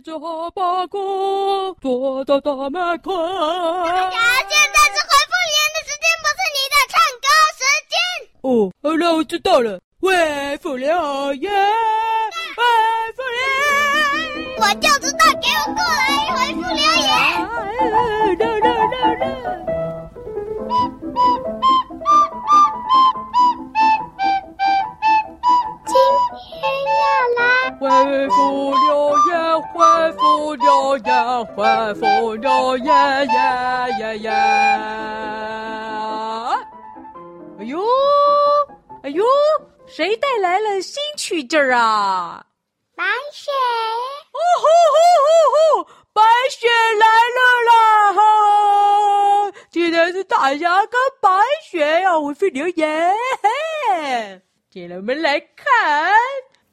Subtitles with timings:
[0.00, 3.12] 带着哈巴狗躲到大门口。
[3.84, 4.16] 大家
[4.48, 7.28] 现在是回复留言的时间，不是你的唱歌
[7.58, 7.60] 时
[7.90, 7.92] 间。
[8.40, 8.48] 哦，
[8.82, 9.78] 好了，我知道了。
[10.00, 10.88] 回复留
[11.34, 11.52] 言，
[12.56, 12.62] 回
[13.14, 13.40] 复留
[14.40, 17.04] 言，我就知道，给我过来回复留言。
[17.90, 17.92] 来
[18.38, 18.72] 来来
[19.16, 19.28] 来。
[27.78, 28.89] 回复留言，回
[30.50, 33.38] 复留言，回复留言，耶
[34.00, 34.30] 耶耶！
[37.60, 37.80] 哎呦，
[39.04, 39.24] 哎呦，
[39.86, 42.44] 谁带来了新曲子啊？
[42.96, 43.52] 白雪！
[44.32, 45.88] 哦吼吼吼吼！
[46.12, 46.66] 白雪
[46.98, 47.38] 来了
[47.68, 48.12] 啦！
[48.12, 51.30] 哈，今天是大侠跟白
[51.62, 56.12] 雪要回复留言，嘿，接着我们来看。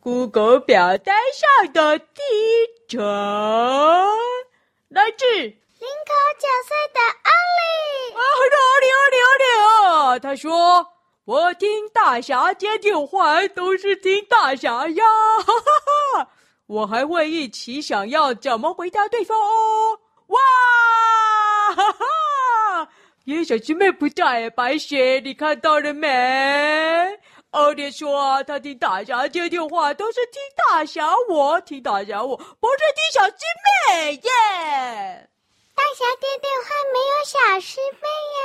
[0.08, 3.04] Google 表单上的第一则，
[4.88, 8.16] 来自林口九岁的奥利。
[8.16, 8.40] 啊，奥
[8.80, 9.44] 利奥利奥利
[10.16, 10.18] 啊！
[10.20, 10.88] 他说
[11.28, 15.04] ：“我听大侠接电话都是听大侠呀，
[15.46, 16.30] 哈哈哈！
[16.68, 20.40] 我还会一起想要怎么回答对方哦。”哇，
[21.76, 22.90] 哈哈！
[23.26, 26.08] 因为小师妹不在，白雪，你看到了没？
[27.58, 33.34] 奥利说：“他听大侠接电话都是听大侠，我听大侠，我不是听小师
[33.98, 35.30] 妹耶。
[35.74, 38.40] 大侠接电话没有小师妹呀？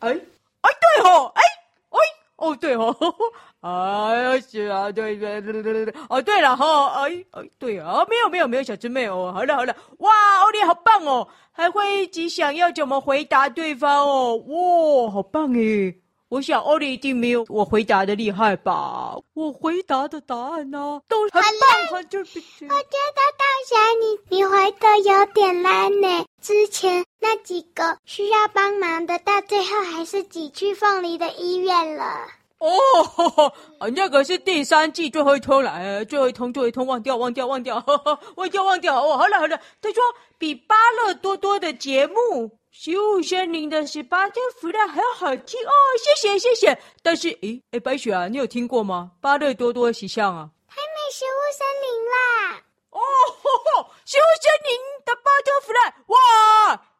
[0.00, 0.20] 哎
[0.62, 1.42] 哎对吼，哎
[1.90, 1.98] 哎
[2.36, 2.96] 哦对吼，
[3.60, 16.00] 哎呀是啊，对对对对对哦对了哈，哎哎对啊，没有没有没有小师妹哦，好了好了，哇，奥利好棒哦，还会一直想要怎么回答对方哦，哇，好棒诶。
[16.28, 19.16] 我想奥利一定没有我回答的厉害吧？
[19.34, 21.42] 我回答的答案呢、啊，都很棒，
[21.92, 22.40] 很就是。
[22.40, 26.24] 我觉得大侠你你回答有点烂呢。
[26.42, 32.26] 之前那几个需要帮忙的，到最后还是挤去凤梨的医院了。
[32.58, 32.70] 哦，
[33.04, 39.00] 呵呵啊，那个是第三季最后一通来，最后一通，最后一通，忘掉，忘掉，忘掉，呵 呵忘掉，忘掉。
[39.00, 39.56] 哦，好了，好了。
[39.80, 40.02] 他说
[40.38, 40.74] 比巴
[41.04, 42.58] 乐多多的节目。
[42.78, 46.78] 十五森林的十八天福袋很好听哦，谢谢谢谢。
[47.02, 49.12] 但是，诶诶，白雪啊，你有听过吗？
[49.18, 50.50] 巴乐多多喜像啊？
[50.68, 52.62] 还没食物森林啦。
[52.90, 53.00] 哦
[53.42, 56.18] 吼吼，十五森林的八天福袋，哇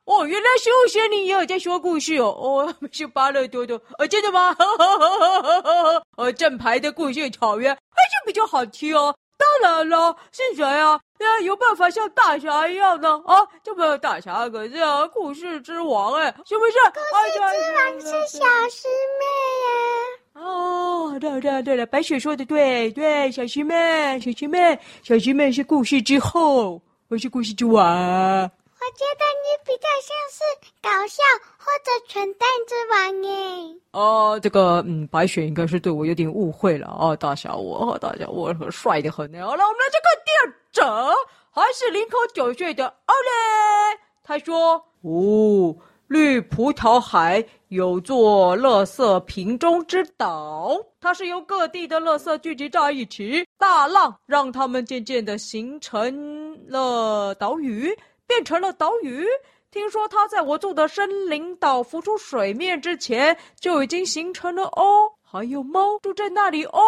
[0.07, 2.29] 哦，原来十五森林也有在说故事哦。
[2.29, 4.55] 哦， 是巴乐多多，哦，真的吗？
[4.55, 6.03] 哈哈哈哈哈哈。
[6.17, 9.15] 呃，正牌的故事草原还是比较好听哦。
[9.63, 11.01] 当然了，是谁啊？
[11.19, 13.37] 那，有办法像大侠一样呢啊？
[13.63, 16.75] 这么，大侠可是啊故事之王哎，是不是？
[16.93, 17.53] 故事之王
[18.01, 19.25] 是小师妹
[19.65, 20.43] 呀。
[20.43, 28.51] 哦，对了对了对了，白雪说的对对，小师妹小师妹小师妹是故事之后，我是故事之王。
[28.87, 30.39] 我觉得你比较像是
[30.81, 31.21] 搞笑
[31.59, 33.75] 或者蠢蛋之王耶。
[33.91, 39.45] 哦，这个嗯，白雪应该是对我有点误会了哦，大侠我，大侠我很帅的很呢。
[39.45, 41.15] 好了，我们来这个第二则，
[41.51, 43.99] 还是林口九岁的奥利。
[44.23, 45.77] 他说：“哦，
[46.07, 57.93] 绿葡萄海有座垃圾瓶中之岛，它是由各地的垃圾聚集在一起，大浪让它们渐渐的形成了岛屿。”
[58.27, 59.27] 变成了岛屿。
[59.71, 65.13] 听说它在我住的森林岛浮出水面之前就已经形成了哦。
[65.23, 66.81] 还有猫住在那里哦。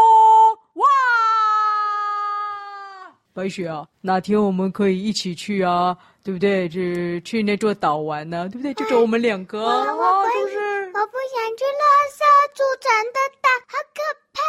[0.74, 0.84] 哇！
[3.34, 5.96] 白雪啊，哪天我们可以一起去啊？
[6.24, 6.68] 对不对？
[6.68, 8.48] 去去那座岛玩呢、啊？
[8.48, 8.74] 对不对？
[8.74, 9.60] 就走我们两个。
[9.60, 12.20] 我我不是，我不想去垃圾
[12.54, 14.00] 组成的岛，好可
[14.32, 14.40] 怕。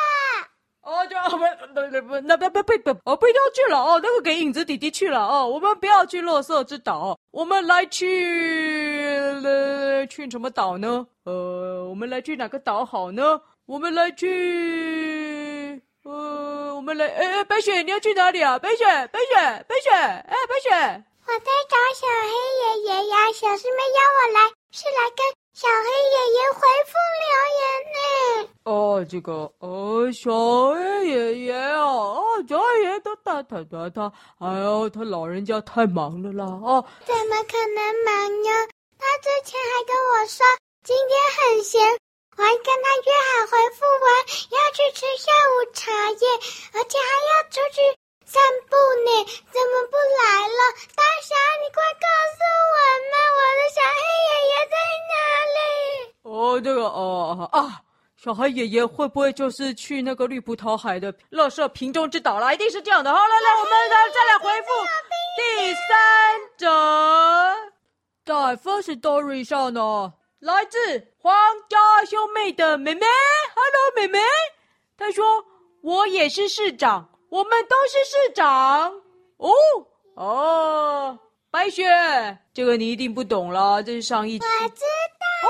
[1.29, 11.06] 哦，就不不不，那不不不不，哦，不要去了哦，那个给影子弟弟去了哦，我们不要去落色之岛，我们来去了去什么岛呢？
[11.25, 13.41] 呃，我们来去哪个岛好呢？
[13.66, 18.57] 我们来去，呃，我们来，哎，白雪，你要去哪里啊？
[18.57, 24.40] 白雪，白雪，白雪，哎，白雪，我在找小黑爷爷呀，小师妹邀我来，
[24.72, 25.22] 是来跟。
[25.53, 27.28] 小黑爷爷回复留
[27.59, 27.61] 言
[27.93, 28.49] 呢？
[28.63, 30.31] 哦，这个，哦，小
[30.73, 38.67] 黑爷爷啊，哦，小黑爷爷他他他他他，哎呦，他老人家太忙了啦，哦，怎么可能忙呀？
[38.97, 40.46] 他之前还跟我说
[40.84, 41.81] 今天很闲，
[42.37, 44.07] 我还跟他约好回复完
[44.51, 46.28] 要去吃下午茶耶，
[46.73, 47.81] 而且还要出去
[48.29, 48.40] 散
[48.70, 49.09] 步呢，
[49.49, 50.61] 怎么不来了？
[50.96, 52.05] 大侠，你快告
[52.37, 52.40] 诉
[52.70, 52.78] 我
[53.09, 54.76] 们，我的小黑爷爷在
[55.09, 55.14] 哪
[55.58, 55.59] 里？
[56.22, 57.81] 哦，这个哦啊，
[58.16, 62.53] 小黑爷爷会不会就是去那个绿葡萄海的乐色瓶中之岛了？
[62.53, 63.11] 一定是这样的。
[63.11, 64.67] 好，来来，我们来再来回复
[65.35, 66.67] 第三者，
[68.25, 70.78] 在 Firstory 上呢，来自
[71.17, 71.34] 皇
[71.67, 73.08] 家兄妹的妹妹
[73.55, 74.20] ，Hello 妹妹，
[74.96, 75.43] 她说
[75.82, 78.91] 我也是市长，我们都是市长。
[79.37, 79.49] 哦
[80.16, 81.20] 哦，
[81.52, 81.85] 白雪，
[82.53, 84.46] 这个你一定不懂了，这是上一集。
[84.46, 85.47] 我知道。
[85.47, 85.49] 哦，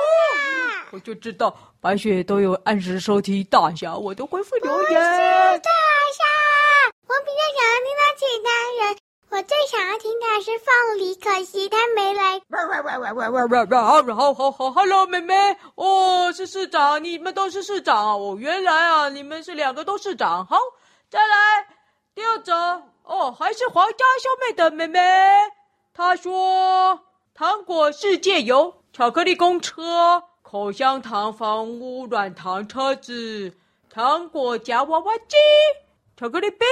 [0.91, 4.93] 我就知道白雪都有按时收听大侠，我都回复留言。
[4.93, 6.23] 大侠，
[7.07, 8.49] 我比较想要听到其他
[8.85, 8.97] 人。
[9.31, 12.41] 我最想要听的是凤梨，可惜他没来。
[14.15, 18.13] 好好好，Hello，妹妹，哦，是市长，你们都是市长啊？
[18.15, 20.43] 哦，原来啊，你们是两个都市长。
[20.47, 20.57] 好，
[21.09, 21.67] 再来
[22.13, 22.53] 第二则，
[23.03, 24.99] 哦，还是皇家兄妹的妹妹。
[25.93, 26.99] 她说：
[27.33, 33.53] 糖果世界游、巧克力公车、口香糖房屋、软糖车子、
[33.89, 35.35] 糖果夹娃娃机、
[36.15, 36.67] 巧克力冰。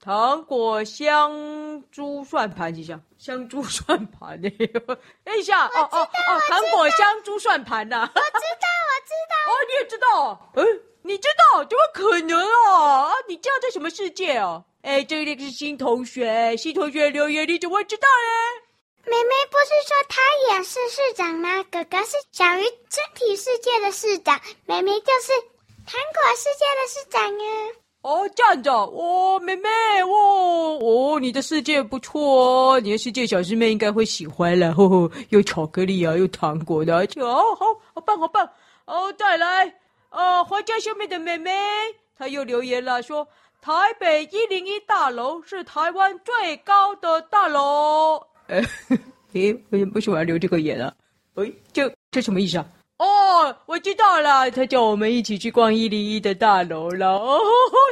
[0.00, 2.98] 糖果香珠算盘，几下？
[3.18, 4.50] 香珠算盘呢？
[5.22, 8.00] 等一下，哦哦哦，糖果香珠算盘呐！
[8.12, 8.20] 我知
[8.60, 9.34] 道，我知道。
[9.48, 10.50] 哦，你也知道？
[10.54, 10.62] 哎，
[11.02, 11.64] 你知道？
[11.64, 13.08] 怎么可能啊？
[13.08, 14.62] 啊，你知道这什么世界啊？
[14.82, 18.62] 哎，这里是新同学，新同学留言，你怎么会知道呢？
[19.04, 21.62] 妹妹不是说她也是市长吗？
[21.64, 25.32] 哥哥是小鱼真体世界的市长，妹妹就是
[25.84, 27.82] 糖果世界的市长啊。
[28.02, 29.68] 哦，这样子哦，妹妹，
[30.04, 38.48] 哦哦，你的世界不错哦，你的世界小师妹应该会喜欢了，呵呵，有巧克力啊，有糖果的，而且哦，好好棒，好棒，
[38.86, 39.74] 哦，再来，
[40.10, 41.50] 哦，皇家兄妹的妹妹，
[42.18, 43.26] 她又留言了，说
[43.60, 48.16] 台北一零一大楼是台湾最高的大楼，
[48.48, 48.62] 哎，
[49.34, 50.92] 诶，为什么为什么要留这个言啊？
[51.36, 52.66] 哎，这这什么意思啊？
[52.98, 57.16] 哦，我知道了，他叫我们一起去逛一零一的大楼了。
[57.16, 57.40] 哦，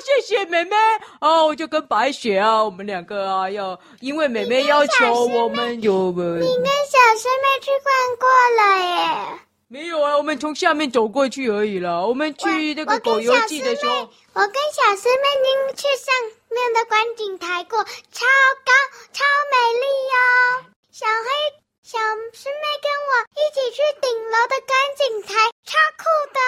[0.05, 0.77] 谢谢妹妹。
[1.21, 6.13] 哦，我就跟白雪啊，我们两个啊，要因为妹妹要求我们有。
[6.13, 7.91] 你跟小师妹去逛
[8.21, 9.41] 过了耶？
[9.73, 12.05] 没有啊，我们从下面走过去而已了。
[12.05, 14.01] 我们去那个狗游记的时候，
[14.33, 16.13] 我跟小师妹已经去上
[16.51, 18.27] 面的观景台过，超
[18.67, 18.73] 高，
[19.13, 20.71] 超美丽哟。
[20.91, 21.61] 小黑。
[21.83, 26.41] 小师妹跟我一起去顶楼的观景台，超酷的！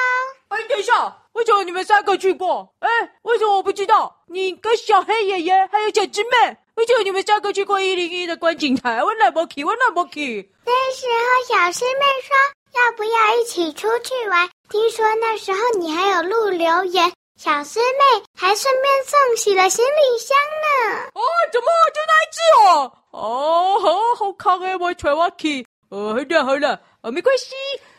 [0.51, 2.73] 哎，等一下，为什么你们三个去过？
[2.79, 2.89] 哎，
[3.23, 4.23] 为什么我不知道？
[4.29, 9.03] 你跟小黑爷爷还有小师妹，为什么你们三个去过一零一的观景台？
[9.03, 9.65] 我哪没去？
[9.65, 10.53] 我哪没去？
[10.65, 12.37] 那时候小师妹说
[12.75, 14.49] 要不要一起出去玩？
[14.69, 17.13] 听说那时候你还有录留言。
[17.39, 21.11] 小师妹还顺便送起了行李箱呢。
[21.15, 21.21] 哦，
[21.53, 22.39] 怎么就那一只
[22.69, 22.93] 哦？
[23.11, 25.67] 哦，好好看哎，我揣我去。
[25.89, 27.47] 哦，好了好了，哦，没关系。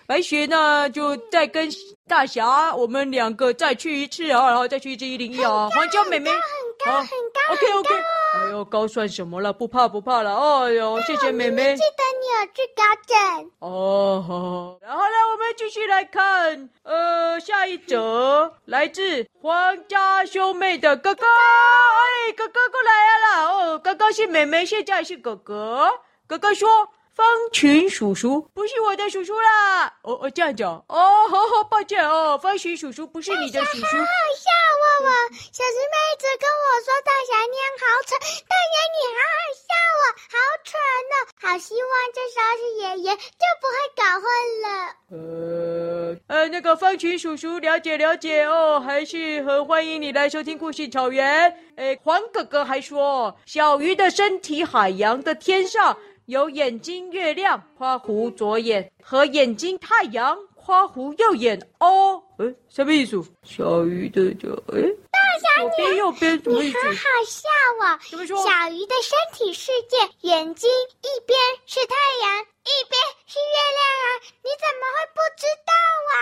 [0.08, 1.70] 白雪呢，就再跟
[2.08, 5.70] 大侠我们两个再去一次啊，然后再去一次一零一啊。
[5.70, 6.40] 皇家妹妹，很
[6.86, 7.90] 高很高，OK OK。
[8.36, 9.54] 哎呦，高算什么了？
[9.54, 10.36] 不怕不怕了。
[10.36, 11.76] 哎呦，谢谢妹妹。
[11.76, 13.52] 记得你有去高枕。
[13.60, 14.78] 哦，好。
[14.86, 21.26] 然后呢，我们继续来看，呃，下一则来自皇家兄妹的哥哥。
[21.26, 23.50] 哎，哥哥过来了。
[23.50, 25.90] 哦，哥哥是妹妹，现在是哥哥。
[26.28, 26.90] 哥哥说。
[27.16, 29.86] 方群叔叔不是我的叔叔啦！
[30.02, 33.86] 哦哦，这样讲哦，好好抱歉哦，方群叔叔不是你的叔叔。
[33.86, 34.50] 好好笑
[34.82, 38.18] 我我小师妹一直跟我说大侠你好蠢，
[38.50, 39.70] 大侠你好好笑
[40.00, 40.02] 我
[40.34, 40.74] 好蠢
[41.14, 44.26] 哦，好希望这时候是爷爷就不会搞混
[44.64, 44.68] 了。
[45.12, 51.56] 呃呃，那个方群叔叔了解了解哦，还是很欢迎你来收听故事草原。
[51.76, 55.96] 诶，黄哥哥还说，小鱼的身体，海洋的天上。
[56.26, 63.22] 有眼睛月亮（括弧左眼）和眼睛太阳（括弧右眼）哦，哎，什么意思？
[63.44, 64.80] 小鱼的脚哎，
[65.12, 66.78] 大侠左边右边什么意思？
[66.78, 67.50] 你好好笑
[67.84, 68.00] 哦！
[68.10, 68.38] 怎么说？
[68.38, 70.70] 小鱼的身体世界，眼睛
[71.02, 74.08] 一边是太阳，一边是月亮啊！
[74.44, 75.74] 你怎么会不知道
[76.08, 76.16] 啊？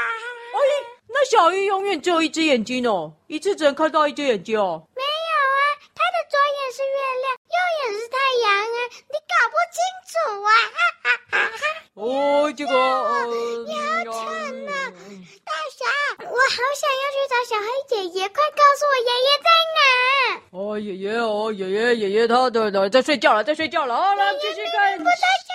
[0.55, 0.59] 哎，
[1.09, 4.81] 那小鱼永远只有一只眼睛哦，一次只能看到一只眼睛哦。
[4.95, 5.61] 没有啊，
[5.93, 8.77] 它的左眼是月亮，右眼是太阳啊！
[9.09, 9.77] 你搞不清
[10.09, 10.13] 楚
[10.43, 10.49] 啊！
[10.73, 11.63] 哈哈哈哈
[11.93, 14.13] 哦，这个，呃、你好蠢
[14.69, 14.73] 啊，
[15.09, 15.85] 嗯、大侠！
[16.19, 19.79] 我好想要去找小黑爷爷，快告诉我爷爷在哪？
[20.51, 23.95] 哦，爷爷哦，爷爷爷爷他的的在睡觉了，在睡觉了。
[23.95, 24.97] 好，来继续看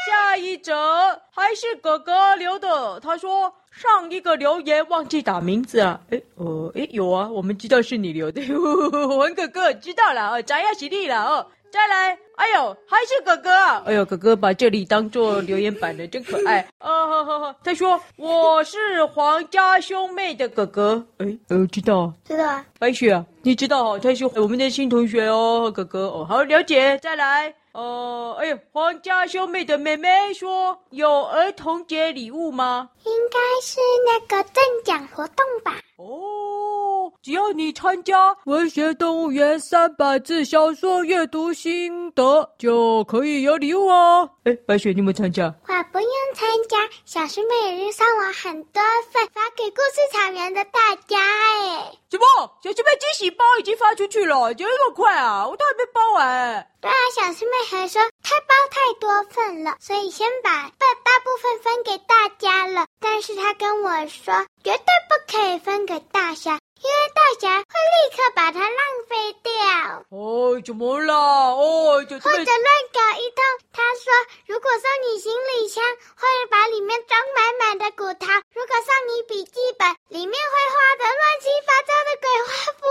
[0.07, 3.01] 下一则，还是哥哥留的。
[3.01, 11.47] 他说上一个留言忘记打名字啊，哎，哦，哎，有啊，我们知道是你留的，呵呵呵，文哥哥知道了哦，咱要起立了哦。
[11.77, 13.83] 再来，哎呦，还是哥哥啊！
[13.85, 16.67] 哎呦，哥哥把这里当做留言板了，真可爱。
[16.81, 17.57] 哦哈哈哈！
[17.63, 21.05] 他说我是皇家兄妹的哥哥。
[21.19, 22.65] 哎，呃，知道，知道啊。
[22.79, 26.99] 白雪啊，你知道哦，他是我们的新同学哦，哥哥哦，好了解。
[27.03, 27.55] 再来。
[27.73, 32.89] 哦、呃，哎呦，皇家兄妹的妹妹说有儿童节礼物吗？
[33.05, 35.75] 应该是那个赠奖活动吧。
[35.99, 36.07] 哦，
[37.27, 44.31] 只要你参加文学动物园三百字小说阅读心得，就可以有礼物哦。
[44.45, 45.47] 哎，白雪，你有没有参加？
[45.47, 48.81] 我不用参加，小师妹已经送我很多
[49.11, 51.19] 份，发给故事草原的大家。
[51.19, 52.25] 哎，什么？
[52.63, 55.49] 小师妹惊喜包已经发出去了，怎么那么快啊？
[55.49, 56.71] 我都还没包完。
[56.81, 62.87] 对啊，小师妹还说她包太多份了，所以先把大大部分分给大家了。
[63.01, 69.53] 但是她跟我说，绝对不可以分给大侠，因为大侠会立刻把它浪费掉。
[70.11, 71.15] 哦，怎么了？
[71.15, 72.45] 哦，就或者乱
[72.93, 73.45] 搞一通。
[73.73, 74.13] 他说，
[74.47, 75.85] 如果送你行李箱，
[76.17, 82.83] 会把里面装满满的骨头；如果送你笔记本，里面会画的乱七八糟的鬼画符。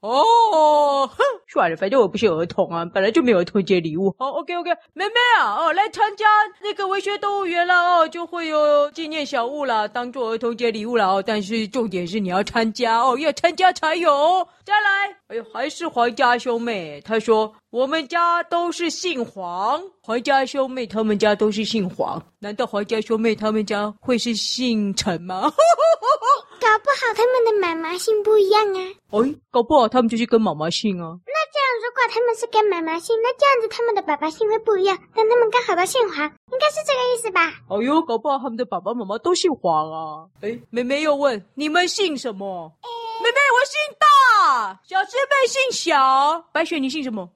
[0.00, 4.14] 哦，哼，算了，反正我不是儿童啊，本来就没有儿童节礼物。
[4.18, 6.26] 好，OK OK，妹妹啊，哦，来参加
[6.62, 11.22] 那个文学动物园了哦，就会有纪念小物啦，当做儿童节礼物了哦。
[11.24, 14.46] 但是重点是你要参加哦，要参加才有。
[14.64, 17.00] 再来，哎呦，还是皇家兄妹。
[17.04, 25.50] 他说我们家都是姓黄，皇家兄妹他们家都是姓黄，难道皇家兄妹他们家会是姓陈吗？
[26.60, 28.78] 搞不好他们的妈妈姓不一样啊！
[29.10, 31.18] 哎，搞不好他们就是跟妈妈姓啊。
[31.26, 31.32] 那
[31.80, 34.98] 如果他们是跟妈妈姓，那这样子他们的爸爸姓会不一样。
[35.14, 37.40] 但他们刚好都姓黄，应该是这个意思吧？
[37.70, 40.26] 哎呦，搞不好他们的爸爸妈妈都姓黄啊！
[40.42, 42.70] 哎，妹妹又问你们姓什么？
[42.82, 42.88] 哎，
[43.24, 46.44] 妹妹我姓大，小师妹姓小。
[46.52, 47.26] 白雪你姓什么？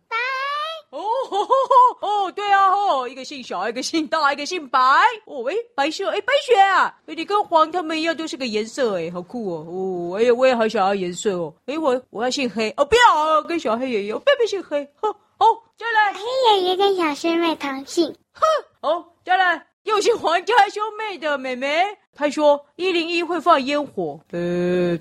[0.96, 1.54] 哦吼吼
[2.00, 4.78] 吼哦，对啊，哦，一个姓小，一个姓大，一个姓白。
[5.24, 9.66] 哦，哎，白色，哎，白雪啊，你跟黄他们一样，都是个颜色，哎，好酷哦。
[9.68, 11.52] 哦，哎呀，我也好想要颜色哦。
[11.66, 14.88] 哎，我我要姓黑，哦，不要，跟小黑爷爷，不要不姓黑。
[15.00, 15.46] 哼，哦，
[15.76, 16.12] 再来。
[16.12, 16.20] 黑
[16.56, 18.14] 爷爷跟小师妹同姓。
[18.32, 18.42] 哼，
[18.82, 19.66] 哦，再来。
[19.84, 24.18] 又是皇家兄妹的妹妹，她说一零一会放烟火。
[24.32, 24.38] 呃，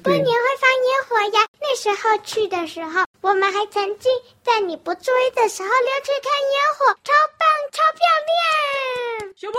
[0.03, 1.47] 过年会放烟火呀。
[1.61, 4.11] 那时候去的时候，我们还曾经
[4.43, 9.33] 在你不注意的时候溜去看烟火，超棒，超漂亮。
[9.37, 9.53] 什么？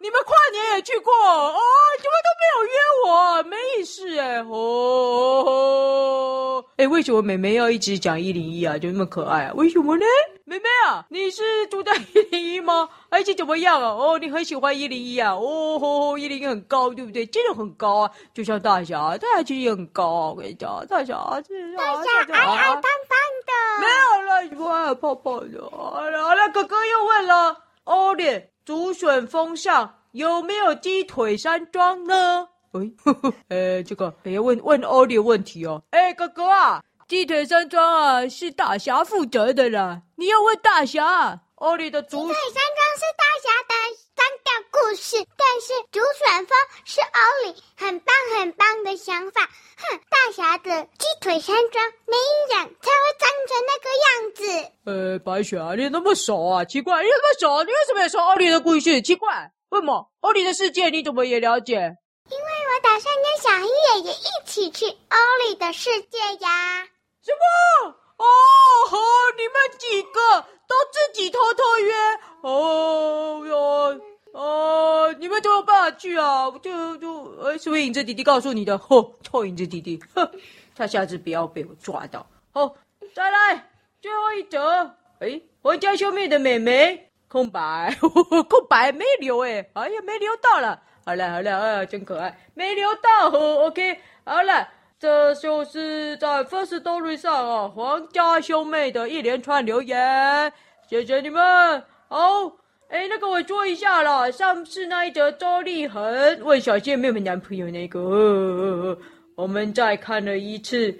[0.00, 1.12] 你们跨年也去过？
[1.14, 1.58] 哦，
[1.98, 2.72] 怎么都没有约
[3.06, 3.42] 我？
[3.44, 4.42] 没意思哎。
[4.42, 5.82] 哦，
[6.76, 8.76] 哎，为什么妹妹要一直讲一零一啊？
[8.78, 9.52] 就那么可爱啊？
[9.56, 10.04] 为什么呢？
[10.44, 12.88] 妹妹啊，你是住在一零一吗？
[13.10, 13.88] 而且怎么样啊？
[13.88, 15.32] 哦，你很喜欢一零一啊？
[15.32, 17.24] 哦吼，一零一很高，对不对？
[17.26, 20.28] 真的很高啊，就像大侠，大侠其实也很高啊。
[20.28, 25.70] 我跟你讲，大侠，大侠，大侠矮矮胖胖的，没有了，喜欢矮胖胖的。
[25.70, 32.48] 好了，那哥哥又问了，欧烈，竹笋峰上有没有鸡腿山庄呢？
[32.72, 35.82] 哎，呵呵，呃，这个也要问问欧烈问题哦。
[35.90, 36.82] 哎，哥哥啊。
[37.08, 40.02] 鸡腿山庄啊，是大侠负责的啦。
[40.16, 42.26] 你要问大侠，欧烈的竹。
[42.28, 43.74] 鸡腿山庄是大侠的
[44.16, 49.42] 三个故事，但是竹笋峰是欧烈很棒很棒的想法。
[49.42, 54.72] 哼，大侠的鸡腿山庄没营养，才会长成那个样子。
[54.84, 56.64] 呃，白雪啊，你那么熟啊？
[56.64, 59.02] 奇怪，你那么熟，你为什么也说欧烈的故事？
[59.02, 61.74] 奇怪，为什么欧烈的世界你怎么也了解？
[62.30, 66.86] 因为我打算跟小黑爷爷一起去欧烈的世界呀。
[67.24, 67.94] 什么？
[68.18, 68.24] 哦
[68.88, 68.98] 吼！
[69.36, 70.20] 你们几个
[70.66, 71.94] 都自己偷偷约？
[72.42, 74.00] 哦哟
[74.32, 75.14] 哦！
[75.18, 76.50] 你们怎么办法去啊？
[76.62, 78.76] 就就呃，是不是影子弟弟告诉你的？
[78.76, 80.30] 吼，臭影子弟弟，哼，
[80.76, 82.26] 他下次不要被我抓到。
[82.52, 82.74] 好，
[83.14, 83.70] 再来
[84.00, 84.94] 最后一则。
[85.20, 90.82] 哎，皇家兄妹的妹妹，空白，呵 呵空白没留哎，哎呀，没留到了。
[91.04, 93.28] 好了好了，啊，真可爱，没留到。
[93.30, 94.68] OK，好了。
[95.00, 100.52] 这就是在 First Story 上啊，皇家兄妹的一连串留言，
[100.88, 101.40] 谢谢你们。
[102.08, 102.18] 好，
[102.88, 108.98] 哎，那个我说一下啦，上次那一则周立恒问小仙妹有没有男朋友那个，
[109.36, 110.92] 我们再看了一次，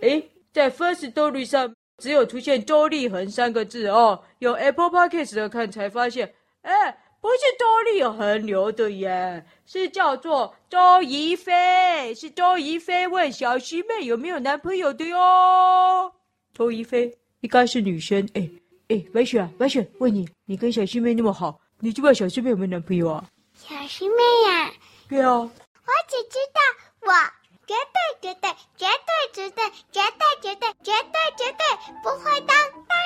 [0.00, 6.32] 哎，在 First Story 上只有出现周立恒三个字哦，用 Apple Podcast 的看才发现，
[6.62, 6.96] 哎。
[7.22, 16.12] 不是周立恒留的耶，是叫做周怡菲，是周怡菲问小师妹有没有男朋友的哟。
[16.52, 18.50] 周怡菲应该是女生，哎
[18.88, 23.24] 哎，白雪啊，白雪，问你，你跟小师妹那么好，你知不知道小师妹有没有男朋友啊？
[23.54, 24.16] 小师妹
[24.48, 24.72] 呀、啊，
[25.08, 25.50] 对啊，我
[26.08, 26.60] 只知道
[27.02, 27.12] 我
[27.68, 27.78] 跟
[28.20, 29.62] 绝对绝对绝对绝对
[29.92, 31.62] 绝对绝对绝对绝对
[32.02, 32.56] 不会当
[32.88, 32.96] 大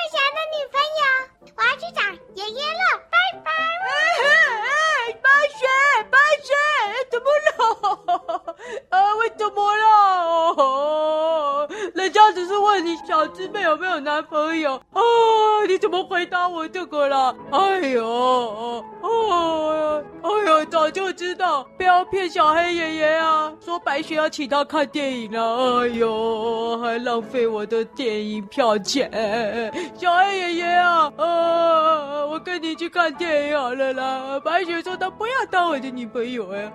[13.97, 15.01] 有男朋友啊，
[15.67, 17.35] 你怎么回答我这个了？
[17.51, 19.09] 哎呦，哎
[20.21, 23.51] 哎呦，早就知道，不要骗小黑爷爷啊！
[23.59, 29.09] 说白雪要请他看电影了，哎呦，还浪费我的电影票钱。
[29.97, 34.39] 小黑爷爷啊，啊，我跟你去看电影好了啦。
[34.45, 36.71] 白雪说她不要当我的女朋友哎。